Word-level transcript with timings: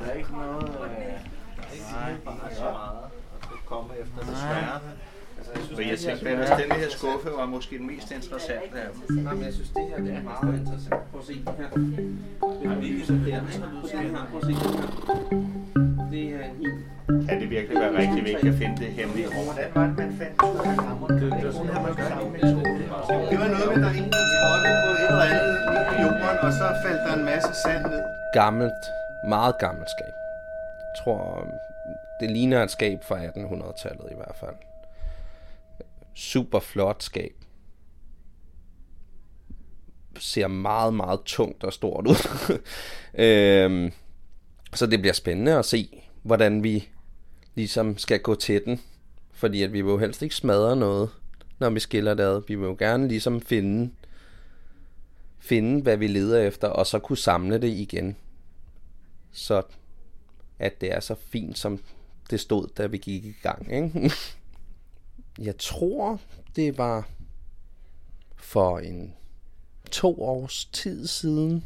Der 0.00 0.06
er 0.06 0.12
ikke 0.12 0.32
noget... 0.32 0.62
Øh, 0.62 0.70
nej, 1.92 2.10
ikke 2.10 2.56
så 2.56 2.62
meget 2.62 2.98
at 3.42 3.66
komme 3.66 3.90
efter, 4.00 4.20
desværre. 4.20 4.80
For 5.74 5.82
jeg 5.82 5.98
tænkte, 5.98 6.28
at 6.30 6.58
den 6.58 6.72
her 6.72 6.90
skuffe 6.90 7.28
var 7.36 7.46
måske 7.46 7.78
den 7.78 7.86
mest 7.86 8.10
interessante 8.10 8.80
af 8.80 8.88
dem. 9.08 9.16
Nej, 9.24 9.34
men 9.34 9.44
jeg 9.44 9.52
synes, 9.52 9.68
det 9.68 9.84
her 9.88 9.96
det 10.04 10.14
er 10.14 10.22
meget 10.22 10.58
interessant. 10.60 11.10
Prøv 11.10 11.20
at 11.20 11.26
se 11.26 11.34
den 11.34 11.54
her. 11.60 11.68
Det 12.60 12.66
er 12.70 12.78
virkelig 12.80 13.08
der? 13.26 13.40
Du 13.82 13.88
ser 13.88 13.98
her. 13.98 14.26
Prøv 14.30 14.40
at 14.40 14.46
se 14.46 14.52
den 14.64 14.72
her. 14.78 14.88
Det 16.10 16.22
er 16.34 16.44
en 16.48 16.56
hin. 16.62 16.76
Kan 17.28 17.40
det 17.40 17.50
virkelig 17.50 17.80
være 17.80 17.92
rigtigt, 17.98 18.18
at 18.18 18.24
vi 18.24 18.30
ikke 18.30 18.40
kan 18.40 18.54
finde 18.62 18.76
det 18.82 18.88
hemmelige 18.98 19.28
rum? 19.34 19.44
Hvordan 19.44 19.68
var 19.74 19.86
det, 19.86 19.96
man 19.96 20.10
fandt 20.20 20.42
ud 20.42 20.56
af 20.70 20.76
kammeren? 20.84 21.14
Det, 21.20 21.32
det, 21.32 21.42
det 23.30 23.38
var 23.42 23.48
noget 23.54 23.68
med, 23.72 23.78
der 23.84 23.92
ingen 23.98 24.12
trådte 24.12 24.68
på 24.84 24.90
et 24.94 25.08
eller 25.10 25.26
andet 25.30 25.54
i 25.54 25.57
jorden, 26.28 26.46
og 26.46 26.52
så 26.52 26.76
faldt 26.82 27.00
der 27.06 27.14
en 27.16 27.24
masse 27.24 27.54
sand 27.62 27.86
ned. 27.86 28.02
Gammelt, 28.32 28.84
meget 29.28 29.58
gammelt 29.58 29.90
skab. 29.90 30.14
Jeg 30.80 31.04
tror, 31.04 31.46
det 32.20 32.30
ligner 32.30 32.62
et 32.62 32.70
skab 32.70 33.04
fra 33.04 33.26
1800-tallet 33.26 34.08
i 34.10 34.14
hvert 34.14 34.36
fald. 34.40 34.54
Super 36.14 36.60
flot 36.60 37.02
skab. 37.02 37.32
Ser 40.18 40.46
meget, 40.46 40.94
meget 40.94 41.20
tungt 41.24 41.64
og 41.64 41.72
stort 41.72 42.06
ud. 42.06 42.28
øhm, 43.24 43.92
så 44.74 44.86
det 44.86 45.00
bliver 45.00 45.14
spændende 45.14 45.58
at 45.58 45.64
se, 45.64 46.02
hvordan 46.22 46.62
vi 46.62 46.88
ligesom 47.54 47.98
skal 47.98 48.20
gå 48.20 48.34
til 48.34 48.64
den. 48.64 48.80
Fordi 49.32 49.62
at 49.62 49.72
vi 49.72 49.80
vil 49.80 49.90
jo 49.90 49.98
helst 49.98 50.22
ikke 50.22 50.34
smadre 50.34 50.76
noget, 50.76 51.10
når 51.58 51.70
vi 51.70 51.80
skiller 51.80 52.14
det 52.14 52.22
ad. 52.22 52.42
Vi 52.48 52.54
vil 52.54 52.66
jo 52.66 52.76
gerne 52.78 53.08
ligesom 53.08 53.40
finde, 53.40 53.90
finde, 55.38 55.82
hvad 55.82 55.96
vi 55.96 56.06
leder 56.06 56.40
efter, 56.40 56.68
og 56.68 56.86
så 56.86 56.98
kunne 56.98 57.18
samle 57.18 57.58
det 57.58 57.68
igen. 57.68 58.16
Så 59.32 59.62
at 60.58 60.80
det 60.80 60.94
er 60.94 61.00
så 61.00 61.14
fint, 61.14 61.58
som 61.58 61.80
det 62.30 62.40
stod, 62.40 62.68
da 62.76 62.86
vi 62.86 62.98
gik 62.98 63.24
i 63.24 63.34
gang. 63.42 63.72
Ikke? 63.72 64.12
Jeg 65.38 65.58
tror, 65.58 66.20
det 66.56 66.78
var 66.78 67.08
for 68.36 68.78
en 68.78 69.14
to 69.90 70.22
års 70.22 70.64
tid 70.64 71.06
siden. 71.06 71.64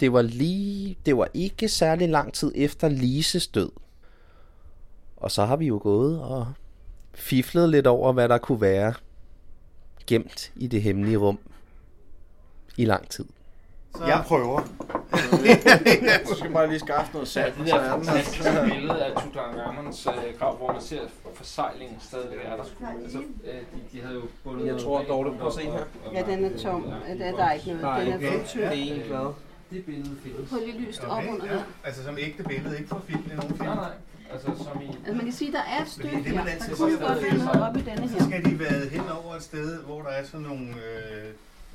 Det 0.00 0.12
var 0.12 0.22
lige, 0.22 0.96
det 1.06 1.16
var 1.16 1.28
ikke 1.34 1.68
særlig 1.68 2.08
lang 2.08 2.34
tid 2.34 2.52
efter 2.54 2.88
Lises 2.88 3.48
død. 3.48 3.70
Og 5.16 5.30
så 5.30 5.44
har 5.44 5.56
vi 5.56 5.66
jo 5.66 5.80
gået 5.82 6.20
og 6.20 6.52
fiflet 7.14 7.68
lidt 7.68 7.86
over, 7.86 8.12
hvad 8.12 8.28
der 8.28 8.38
kunne 8.38 8.60
være 8.60 8.94
gemt 10.06 10.52
i 10.56 10.66
det 10.66 10.82
hemmelige 10.82 11.16
rum 11.16 11.38
i 12.76 12.84
lang 12.84 13.08
tid. 13.08 13.24
Så. 13.96 14.04
Jeg 14.04 14.22
prøver. 14.26 14.60
du 16.30 16.34
skal 16.36 16.50
bare 16.52 16.68
lige 16.68 16.78
skaffe 16.78 17.12
noget 17.12 17.28
salt. 17.28 17.58
Det 17.58 17.66
der 17.66 17.90
fantastiske 17.90 18.50
billede 18.72 19.04
af 19.04 19.22
Tutankhamons 19.22 20.06
øh, 20.06 20.38
grav, 20.38 20.56
hvor 20.56 20.72
man 20.72 20.82
ser 20.82 21.00
forsejlingen 21.34 21.96
stadig 22.00 22.26
er 22.44 22.56
der. 22.56 22.64
Altså, 23.04 23.18
øh, 23.18 23.54
de, 23.54 23.64
de 23.92 24.00
havde 24.00 24.14
jo 24.14 24.22
bundet 24.44 24.66
Jeg 24.66 24.78
tror, 24.80 25.02
Dorte, 25.02 25.30
prøv 25.38 25.46
at 25.46 25.52
se 25.54 25.62
her. 25.62 25.84
Ja, 26.14 26.22
den 26.22 26.44
er 26.44 26.58
tom. 26.58 26.82
Der, 27.18 27.30
der 27.30 27.44
er 27.44 27.52
ikke 27.52 27.66
noget. 27.66 27.82
Nej, 27.82 28.04
Den 28.04 28.12
er 28.12 28.16
okay. 28.16 28.38
for 28.38 28.46
tyr. 28.46 28.68
Det 28.68 28.78
er 28.78 28.94
en 28.94 29.00
glad. 29.00 29.32
Det 29.70 29.84
billede 29.84 30.16
findes. 30.22 30.50
Prøv 30.50 30.58
lige 30.60 30.78
lyst 30.80 31.04
op 31.04 31.22
under 31.32 31.46
der. 31.46 31.62
Altså 31.84 32.04
som 32.04 32.18
ægte 32.18 32.42
billede, 32.42 32.76
ikke 32.78 32.88
fra 32.88 33.00
film 33.06 33.22
i 33.32 33.36
nogen 33.36 33.54
film. 33.56 33.64
Nej, 33.68 33.74
nej. 33.74 33.90
Altså, 34.32 34.46
som 34.64 34.82
i... 34.82 34.86
Altså 34.86 35.12
man 35.12 35.24
kan 35.24 35.32
sige, 35.32 35.52
der 35.52 35.62
er 35.78 35.82
et 35.82 35.88
stykke 35.88 36.16
det, 36.24 36.34
man 36.34 36.46
her. 36.46 36.58
Der 36.58 36.76
kunne 36.76 36.98
godt 36.98 37.22
være 37.22 37.38
noget 37.38 37.62
oppe 37.68 37.80
i 37.80 37.82
denne 37.82 38.08
Så 38.08 38.14
her. 38.14 38.24
skal 38.24 38.44
de 38.44 38.58
være 38.58 38.88
hen 38.88 39.02
over 39.24 39.34
et 39.34 39.42
sted, 39.42 39.78
hvor 39.82 40.02
der 40.02 40.08
er 40.08 40.24
sådan 40.24 40.46
nogle 40.46 40.66
øh, 40.68 41.32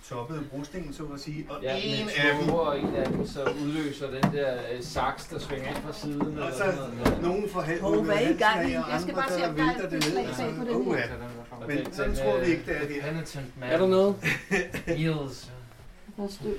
toppede 0.09 0.41
brosten, 0.51 0.93
så 0.93 1.03
at 1.13 1.19
sige. 1.19 1.45
Og 1.49 1.63
Ja, 1.63 1.77
en 1.83 2.05
med 2.05 2.13
af 2.17 2.43
dem, 2.43 2.49
og 2.53 2.79
en 2.79 2.95
af 2.95 3.07
dem 3.11 3.27
så 3.27 3.43
udløser 3.63 4.07
den 4.11 4.23
der 4.33 4.53
øh, 4.73 4.83
saks, 4.83 5.25
der 5.27 5.39
svinger 5.39 5.67
ind 5.67 5.75
fra 5.77 5.93
siden. 5.93 6.21
og 6.21 6.27
eller 6.27 6.51
så 6.51 6.63
noget. 7.05 7.21
nogen 7.21 7.49
får 7.49 7.61
halv 7.61 7.81
Hov, 7.81 8.03
hvad 8.03 8.15
er 8.15 8.19
I 8.29 8.33
gang 8.33 8.71
i? 8.71 8.73
og 8.73 8.83
Jeg 8.91 9.01
skal 9.01 9.11
andre, 9.11 9.13
bare 9.21 9.31
se, 9.31 9.39
der 9.39 9.49
om 9.49 9.55
der 9.55 9.63
er 9.63 9.67
vælter 9.67 9.85
et 9.85 9.91
det 9.91 10.13
ned. 10.15 10.27
beslag 10.27 10.55
på 10.57 10.63
den 10.63 10.87
og 10.87 10.95
her. 10.95 11.07
så, 11.07 11.55
Og 11.61 11.67
Men 11.67 11.77
den- 11.77 11.93
sådan 11.93 12.11
den, 12.11 12.19
tror 12.19 12.37
vi 12.37 12.41
øh, 12.45 12.47
ikke, 12.47 12.63
det 12.65 12.75
er 12.77 12.87
det. 12.87 12.95
Penitent 13.01 13.59
man. 13.59 13.69
Er 13.69 13.77
der 13.77 13.87
noget? 13.87 14.15
Eels. 14.87 15.51
Der 16.17 16.23
er 16.23 16.27
støv. 16.27 16.53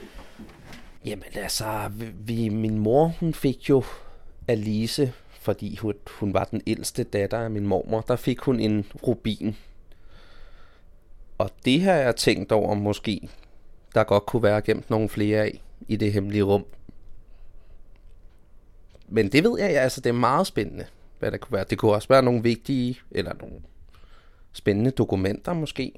Jamen 1.04 1.24
altså, 1.34 1.90
vi- 1.94 2.12
vi, 2.24 2.48
min 2.48 2.78
mor, 2.78 3.12
hun 3.20 3.34
fik 3.34 3.68
jo 3.70 3.82
Alice, 4.48 5.12
fordi 5.40 5.76
hun, 5.76 5.94
hun 6.10 6.34
var 6.34 6.44
den 6.44 6.60
ældste 6.66 7.04
datter 7.04 7.38
af 7.38 7.50
min 7.50 7.66
mormor, 7.66 8.00
der 8.00 8.16
fik 8.16 8.40
hun 8.40 8.60
en 8.60 8.86
rubin. 9.06 9.56
Og 11.40 11.50
det 11.64 11.80
har 11.80 11.92
jeg 11.92 12.16
tænkt 12.16 12.52
over 12.52 12.74
måske, 12.74 13.28
der 13.94 14.04
godt 14.04 14.26
kunne 14.26 14.42
være 14.42 14.60
gemt 14.60 14.90
nogle 14.90 15.08
flere 15.08 15.42
af 15.42 15.62
i 15.88 15.96
det 15.96 16.12
hemmelige 16.12 16.42
rum. 16.42 16.64
Men 19.08 19.32
det 19.32 19.44
ved 19.44 19.58
jeg, 19.58 19.70
altså 19.70 20.00
det 20.00 20.08
er 20.08 20.14
meget 20.14 20.46
spændende, 20.46 20.86
hvad 21.18 21.30
der 21.30 21.38
kunne 21.38 21.52
være. 21.52 21.64
Det 21.70 21.78
kunne 21.78 21.92
også 21.92 22.08
være 22.08 22.22
nogle 22.22 22.42
vigtige, 22.42 22.98
eller 23.10 23.34
nogle 23.40 23.56
spændende 24.52 24.90
dokumenter 24.90 25.52
måske. 25.52 25.92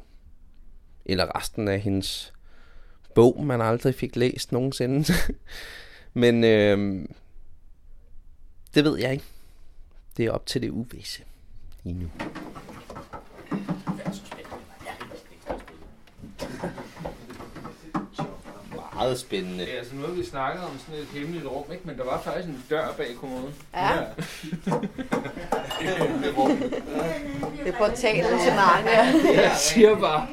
Eller 1.05 1.39
resten 1.39 1.69
af 1.69 1.81
hendes 1.81 2.33
bog, 3.15 3.45
man 3.45 3.61
aldrig 3.61 3.95
fik 3.95 4.17
læst 4.17 4.53
nogensinde. 4.53 5.13
Men 6.23 6.45
øh, 6.45 7.09
det 8.75 8.85
ved 8.85 8.99
jeg 8.99 9.13
ikke. 9.13 9.25
Det 10.17 10.27
er 10.27 10.31
op 10.31 10.47
til 10.47 10.63
det 10.63 10.71
uvisse 10.71 11.23
lige 11.85 11.99
nu. 11.99 12.11
Meget 19.03 19.19
spændende. 19.19 19.65
Ja, 19.65 19.71
altså 19.71 19.95
nu 19.95 20.03
har 20.07 20.13
vi 20.13 20.25
snakket 20.25 20.65
om 20.65 20.79
sådan 20.79 21.01
et 21.01 21.07
hemmeligt 21.07 21.47
rum, 21.47 21.73
ikke? 21.73 21.87
men 21.87 21.97
der 21.97 22.05
var 22.05 22.21
faktisk 22.21 22.49
en 22.49 22.65
dør 22.71 22.93
bag 22.97 23.07
kommoden. 23.21 23.55
Ja. 23.75 24.01
Rum. 26.39 26.57
Det 27.59 27.69
er 27.69 27.79
portalen 27.79 28.41
til 28.41 28.53
Narnia. 28.53 29.43
Jeg 29.43 29.53
siger 29.57 29.99
bare. 30.01 30.27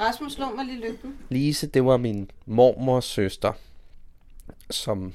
Rasmus, 0.00 0.32
slå 0.32 0.50
mig 0.56 0.64
lige 0.64 0.80
lygten. 0.80 1.16
Lise, 1.28 1.66
det 1.66 1.84
var 1.84 1.96
min 1.96 2.30
mormors 2.46 3.04
søster, 3.04 3.52
som 4.70 5.12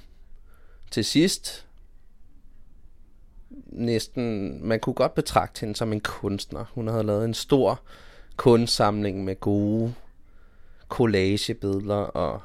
til 0.92 1.06
sidst 1.06 1.66
næsten, 3.66 4.60
man 4.68 4.80
kunne 4.80 4.94
godt 4.94 5.16
betragte 5.16 5.60
hende 5.60 5.76
som 5.76 5.94
en 5.94 6.00
kunstner. 6.00 6.66
Hun 6.74 6.88
havde 6.88 7.04
lavet 7.04 7.26
en 7.26 7.34
stor 7.34 7.80
kunstsamling 8.36 9.24
med 9.24 9.40
gode 9.40 9.94
collagebilleder 10.90 11.96
og 11.96 12.42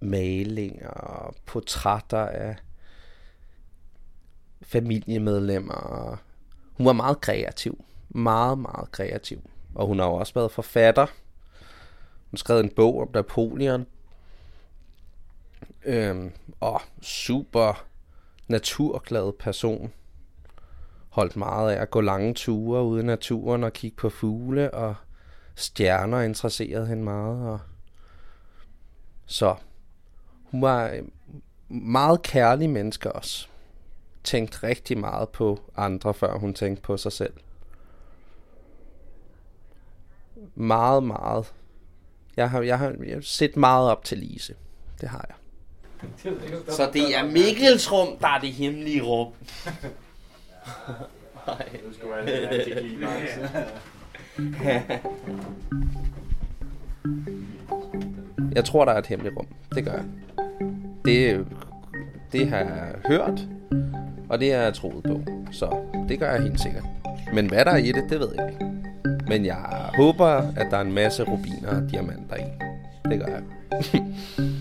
malinger 0.00 0.88
og 0.88 1.34
portrætter 1.46 2.26
af 2.26 2.56
familiemedlemmer. 4.62 5.74
og 5.74 6.18
Hun 6.72 6.86
var 6.86 6.92
meget 6.92 7.20
kreativ. 7.20 7.84
Meget, 8.08 8.58
meget 8.58 8.92
kreativ. 8.92 9.50
Og 9.74 9.86
hun 9.86 9.98
har 9.98 10.06
jo 10.06 10.14
også 10.14 10.34
været 10.34 10.52
forfatter. 10.52 11.06
Hun 12.30 12.38
skrev 12.38 12.60
en 12.60 12.74
bog 12.76 13.00
om 13.00 13.08
Napoleon. 13.14 13.86
Øhm, 15.84 16.32
og 16.60 16.80
super 17.02 17.86
naturglad 18.48 19.32
person. 19.38 19.92
Holdt 21.08 21.36
meget 21.36 21.72
af 21.72 21.82
at 21.82 21.90
gå 21.90 22.00
lange 22.00 22.34
ture 22.34 22.84
ude 22.84 23.00
i 23.00 23.04
naturen 23.04 23.64
og 23.64 23.72
kigge 23.72 23.96
på 23.96 24.10
fugle 24.10 24.74
og 24.74 24.94
stjerner 25.54 26.20
interesserede 26.20 26.86
hende 26.86 27.02
meget. 27.02 27.48
Og 27.48 27.60
så 29.26 29.54
hun 30.44 30.62
var 30.62 30.88
øh, 30.88 31.02
meget 31.68 32.22
kærlig 32.22 32.70
menneske 32.70 33.12
også. 33.12 33.48
Tænkte 34.24 34.66
rigtig 34.66 34.98
meget 34.98 35.28
på 35.28 35.72
andre, 35.76 36.14
før 36.14 36.38
hun 36.38 36.54
tænkte 36.54 36.82
på 36.82 36.96
sig 36.96 37.12
selv. 37.12 37.32
Meget, 40.54 41.02
meget. 41.02 41.52
Jeg 42.36 42.50
har, 42.50 42.62
jeg 42.62 42.78
har, 42.78 42.94
jeg 43.06 43.14
har 43.14 43.20
set 43.20 43.56
meget 43.56 43.90
op 43.90 44.04
til 44.04 44.18
Lise. 44.18 44.54
Det 45.00 45.08
har 45.08 45.26
jeg. 45.28 45.36
Så 46.68 46.90
det 46.92 47.16
er 47.16 47.24
Mikkels 47.24 47.92
rum, 47.92 48.18
der 48.18 48.28
er 48.28 48.40
det 48.40 48.52
hemmelige 48.52 49.02
rum. 49.02 49.32
Nej. 51.46 51.68
Jeg 58.54 58.64
tror, 58.64 58.84
der 58.84 58.92
er 58.92 58.98
et 58.98 59.06
hemmeligt 59.06 59.36
rum. 59.36 59.46
Det 59.74 59.84
gør 59.84 59.92
jeg. 59.92 60.04
Det, 61.04 61.46
det 62.32 62.48
har 62.48 62.56
jeg 62.56 62.94
hørt, 63.06 63.48
og 64.28 64.40
det 64.40 64.52
har 64.52 64.60
jeg 64.60 64.74
troet 64.74 65.04
på. 65.04 65.20
Så 65.52 65.76
det 66.08 66.18
gør 66.18 66.32
jeg 66.32 66.42
helt 66.42 66.60
sikkert. 66.60 66.84
Men 67.34 67.48
hvad 67.48 67.64
der 67.64 67.70
er 67.70 67.76
i 67.76 67.92
det, 67.92 68.04
det 68.10 68.20
ved 68.20 68.28
jeg 68.36 68.50
ikke. 68.52 68.64
Men 69.28 69.44
jeg 69.44 69.56
håber, 69.96 70.26
at 70.56 70.66
der 70.70 70.76
er 70.76 70.80
en 70.80 70.92
masse 70.92 71.22
rubiner 71.22 71.68
og 71.68 71.90
diamanter 71.90 72.36
i. 72.36 72.44
Det 73.10 73.18
gør 73.20 73.26
jeg. 73.26 73.42